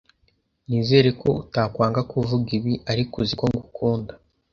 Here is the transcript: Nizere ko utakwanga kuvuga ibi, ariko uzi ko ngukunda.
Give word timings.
Nizere 0.67 1.09
ko 1.21 1.29
utakwanga 1.43 2.01
kuvuga 2.11 2.47
ibi, 2.57 2.73
ariko 2.91 3.13
uzi 3.21 3.33
ko 3.39 3.45
ngukunda. 3.49 4.13